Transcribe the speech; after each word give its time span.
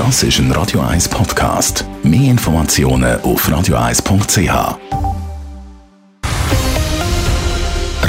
Das 0.00 0.22
ist 0.22 0.38
ein 0.38 0.50
Radio 0.52 0.80
1 0.80 1.10
Podcast. 1.10 1.84
Mehr 2.02 2.30
Informationen 2.30 3.20
auf 3.20 3.46
radio1.ch. 3.46 4.78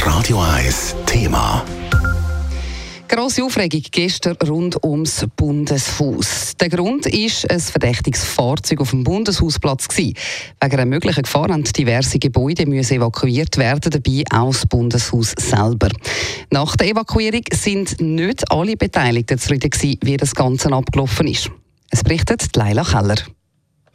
Radio 0.06 0.42
1 0.42 0.96
Thema. 1.06 1.66
Grosse 3.10 3.44
Aufregung 3.44 3.82
gestern 3.92 4.38
rund 4.48 4.82
ums 4.86 5.26
Bundeshaus. 5.36 6.56
Der 6.62 6.70
Grund 6.70 7.08
ist 7.08 7.52
ein 7.52 7.60
verdächtiges 7.60 8.24
Fahrzeug 8.24 8.80
auf 8.80 8.92
dem 8.92 9.04
Bundeshausplatz 9.04 9.90
gewesen. 9.90 10.14
Wegen 10.62 10.74
einer 10.74 10.86
möglichen 10.86 11.24
Gefahr 11.24 11.50
haben 11.50 11.66
diverse 11.66 12.20
Gebäude 12.20 12.68
müssen 12.68 12.96
evakuiert 12.96 13.58
werden, 13.58 13.92
dabei 13.92 14.24
auch 14.32 14.54
das 14.54 14.66
Bundeshaus 14.66 15.34
selber. 15.38 15.90
Nach 16.52 16.74
der 16.78 16.88
Evakuierung 16.88 17.44
sind 17.52 18.00
nicht 18.00 18.50
alle 18.50 18.78
Beteiligten 18.78 19.38
zufrieden 19.38 19.72
gewesen, 19.72 20.00
wie 20.02 20.16
das 20.16 20.34
Ganze 20.34 20.72
abgelaufen 20.72 21.28
ist. 21.28 21.52
Es 21.92 22.04
berichtet 22.04 22.56
Leila 22.56 22.84
Keller. 22.84 23.16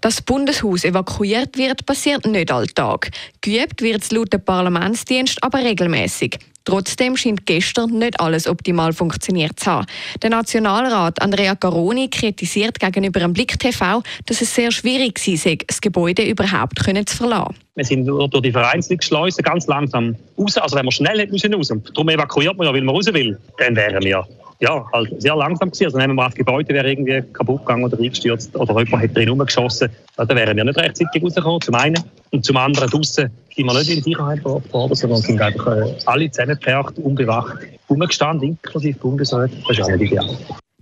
Dass 0.02 0.16
das 0.16 0.22
Bundeshaus 0.22 0.84
evakuiert 0.84 1.56
wird, 1.56 1.86
passiert 1.86 2.26
nicht 2.26 2.52
alltag. 2.52 3.10
Geübt 3.40 3.80
wird 3.80 4.02
es 4.02 4.12
laut 4.12 4.32
dem 4.32 4.44
Parlamentsdienst 4.44 5.42
aber 5.42 5.58
regelmäßig. 5.60 6.38
Trotzdem 6.66 7.16
scheint 7.16 7.46
gestern 7.46 7.98
nicht 7.98 8.20
alles 8.20 8.46
optimal 8.46 8.92
funktioniert 8.92 9.58
zu 9.58 9.70
haben. 9.70 9.86
Der 10.20 10.30
Nationalrat 10.30 11.22
Andrea 11.22 11.54
Caroni 11.54 12.08
kritisiert 12.10 12.78
gegenüber 12.78 13.20
dem 13.20 13.32
Blick 13.32 13.58
TV, 13.58 14.02
dass 14.26 14.42
es 14.42 14.54
sehr 14.54 14.70
schwierig 14.72 15.18
sei, 15.18 15.58
das 15.66 15.80
Gebäude 15.80 16.22
überhaupt 16.22 16.78
zu 16.78 17.16
verlassen. 17.16 17.54
Wir 17.76 17.84
sind 17.84 18.06
durch 18.06 18.42
die 18.42 18.52
Vereinzelungsschleuse 18.52 19.42
ganz 19.42 19.66
langsam 19.68 20.16
raus. 20.38 20.58
Also 20.58 20.76
wenn 20.76 20.84
wir 20.84 20.92
schnell 20.92 21.18
hätten 21.20 21.32
müssen 21.32 21.54
raus, 21.54 21.72
darum 21.94 22.08
evakuiert 22.08 22.56
man 22.58 22.66
ja, 22.66 22.72
weil 22.74 22.82
man 22.82 22.94
raus 22.94 23.06
will, 23.06 23.38
dann 23.58 23.74
wären 23.74 24.02
wir 24.04 24.26
ja, 24.60 24.84
halt 24.92 25.20
sehr 25.20 25.36
langsam 25.36 25.70
gewesen. 25.70 25.86
Also 25.86 25.98
nehmen 25.98 26.10
wir 26.10 26.22
mal, 26.22 26.26
das 26.28 26.34
Gebäude 26.34 26.72
wäre 26.72 26.90
irgendwie 26.90 27.22
kaputt 27.32 27.60
gegangen 27.60 27.84
oder 27.84 27.98
eingestürzt 27.98 28.54
oder 28.56 28.78
jemand 28.78 29.02
hätte 29.02 29.14
drin 29.14 29.28
rumgeschossen. 29.28 29.90
Dann 30.16 30.28
wären 30.28 30.56
wir 30.56 30.64
nicht 30.64 30.78
rechtzeitig 30.78 31.22
rausgekommen, 31.22 31.60
zum 31.60 31.74
einen. 31.74 32.02
Und 32.30 32.44
zum 32.44 32.56
anderen 32.56 32.88
draußen 32.88 33.30
sind 33.54 33.66
wir 33.66 33.74
nicht 33.74 33.90
in 33.90 34.02
Sicherheit 34.02 34.40
verortet 34.40 34.72
worden, 34.72 34.94
sondern 34.94 35.20
sind 35.20 35.40
einfach 35.40 35.76
äh, 35.76 35.94
alle 36.06 36.30
zusammengepfercht, 36.30 36.98
unbewacht, 36.98 37.58
rumgestanden, 37.88 38.50
inklusive 38.50 38.98
Bundesrat. 38.98 39.50
Das 39.68 39.78
ist 39.78 39.84
auch 39.84 39.88
nicht 39.90 40.12
ideal. 40.12 40.28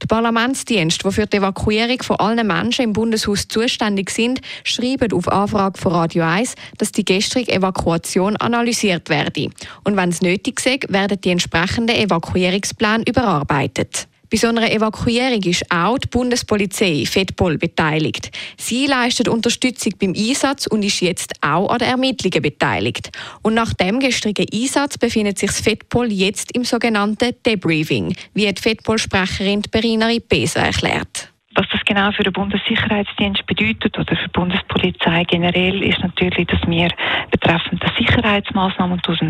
Der 0.04 0.16
Parlamentsdienst, 0.16 1.02
der 1.02 1.12
für 1.12 1.26
die 1.26 1.38
Evakuierung 1.38 2.02
von 2.02 2.16
allen 2.16 2.46
Menschen 2.46 2.84
im 2.84 2.92
Bundeshaus 2.92 3.48
zuständig 3.48 4.10
sind, 4.10 4.42
schreiben 4.62 5.10
auf 5.14 5.28
Anfrage 5.28 5.80
von 5.80 5.92
Radio 5.92 6.24
1, 6.24 6.56
dass 6.76 6.92
die 6.92 7.06
gestrige 7.06 7.50
Evakuation 7.50 8.36
analysiert 8.36 9.08
werde. 9.08 9.48
Und 9.82 9.96
wenn 9.96 10.10
es 10.10 10.20
nötig 10.20 10.60
ist, 10.62 10.92
werden 10.92 11.18
die 11.22 11.30
entsprechenden 11.30 11.96
Evakuierungspläne 11.96 13.04
überarbeitet. 13.08 14.06
Bei 14.34 14.38
so 14.38 14.48
einer 14.48 14.68
Evakuierung 14.68 15.44
ist 15.44 15.64
auch 15.70 15.96
die 15.96 16.08
Bundespolizei 16.08 17.04
FEDPOL 17.06 17.56
beteiligt. 17.56 18.32
Sie 18.56 18.88
leistet 18.88 19.28
Unterstützung 19.28 19.92
beim 20.00 20.12
Einsatz 20.12 20.66
und 20.66 20.84
ist 20.84 21.02
jetzt 21.02 21.34
auch 21.40 21.70
an 21.70 21.78
den 21.78 21.90
Ermittlungen 21.90 22.42
beteiligt. 22.42 23.12
Und 23.42 23.54
nach 23.54 23.72
dem 23.74 24.00
gestrigen 24.00 24.46
Einsatz 24.52 24.98
befindet 24.98 25.38
sich 25.38 25.50
das 25.50 25.60
FEDPOL 25.60 26.10
jetzt 26.10 26.50
im 26.56 26.64
sogenannten 26.64 27.30
Debriefing, 27.46 28.16
wie 28.34 28.52
die 28.52 28.60
FEDPOL-Sprecherin 28.60 29.62
Berina 29.70 30.06
Ripesa 30.06 30.62
erklärt. 30.62 31.32
Was 31.56 31.68
das 31.70 31.84
genau 31.84 32.10
für 32.10 32.24
den 32.24 32.32
Bundessicherheitsdienst 32.32 33.46
bedeutet 33.46 33.96
oder 33.96 34.16
für 34.16 34.24
die 34.24 34.32
Bundespolizei 34.32 35.22
generell, 35.22 35.84
ist 35.84 36.00
natürlich, 36.00 36.48
dass 36.48 36.60
wir 36.66 36.88
betreffend 37.30 37.80
der 37.80 37.92
Sicherheitsmaßnahmen 37.96 39.00
und 39.06 39.20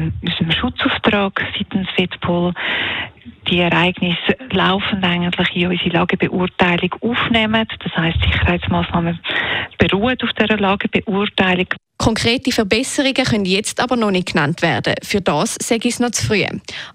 dem 0.40 0.50
Schutzauftrag 0.50 1.44
seitens 1.58 1.90
FEDPOL 1.90 2.54
die 3.54 3.60
Ereignisse 3.60 4.36
laufend 4.50 5.04
eigentlich 5.04 5.54
in 5.54 5.68
unsere 5.68 5.90
Lagebeurteilung 5.90 6.92
aufnehmen. 7.00 7.66
Das 7.78 7.96
heißt, 7.96 8.20
Sicherheitsmaßnahmen 8.20 9.20
beruhen 9.78 10.16
auf 10.20 10.32
dieser 10.32 10.58
Lagebeurteilung. 10.58 11.68
Konkrete 11.96 12.50
Verbesserungen 12.50 13.14
können 13.14 13.44
jetzt 13.44 13.80
aber 13.80 13.96
noch 13.96 14.10
nicht 14.10 14.32
genannt 14.32 14.62
werden. 14.62 14.94
Für 15.02 15.20
das 15.20 15.56
sage 15.62 15.88
ich 15.88 15.94
es 15.94 16.00
noch 16.00 16.10
zu 16.10 16.26
früh. 16.26 16.44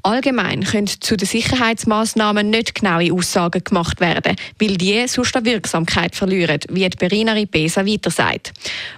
Allgemein 0.03 0.63
können 0.63 0.87
zu 0.87 1.15
den 1.15 1.25
Sicherheitsmaßnahmen 1.25 2.49
nicht 2.49 2.75
genaue 2.75 3.13
Aussagen 3.13 3.63
gemacht 3.63 4.01
werden, 4.01 4.35
weil 4.59 4.77
die 4.77 5.07
sonst 5.07 5.35
an 5.35 5.45
Wirksamkeit 5.45 6.15
verlieren, 6.15 6.59
wie 6.69 6.87
die 6.87 6.97
Berina 6.97 7.31
Ripesa 7.31 7.85
weiter 7.85 8.11
sagt. 8.11 8.51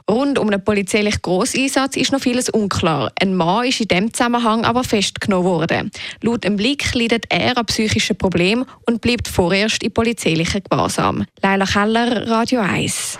Rund 0.10 0.40
um 0.40 0.48
einen 0.48 0.64
polizeilichen 0.64 1.22
Grosseinsatz 1.22 1.96
ist 1.96 2.12
noch 2.12 2.20
vieles 2.20 2.50
unklar. 2.50 3.12
Ein 3.22 3.36
Mann 3.36 3.68
ist 3.68 3.80
in 3.80 3.88
diesem 3.88 4.14
Zusammenhang 4.14 4.66
aber 4.66 4.84
festgenommen 4.84 5.46
worden. 5.46 5.92
Laut 6.22 6.44
dem 6.44 6.58
Blick 6.58 6.94
leidet 6.96 7.26
er 7.30 7.58
an 7.58 7.66
psychischen 7.68 8.18
Problemen 8.18 8.66
und 8.88 9.02
bleibt 9.02 9.28
vorerst 9.28 9.84
in 9.84 9.94
polizeilichen 9.94 10.64
Gewahrsam. 10.64 11.26
Leila 11.42 11.66
Keller, 11.66 12.28
Radio 12.28 12.62
1. 12.62 13.20